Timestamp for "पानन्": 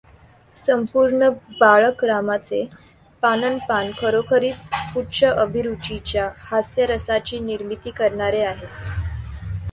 3.23-3.57